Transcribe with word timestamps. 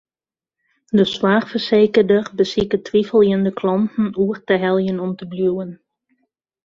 De 0.87 1.05
soarchfersekerder 1.05 2.23
besiket 2.39 2.83
twiveljende 2.89 3.51
klanten 3.59 4.09
oer 4.25 4.39
te 4.47 4.55
heljen 4.65 4.99
om 5.07 5.11
te 5.21 5.25
bliuwen. 5.35 5.71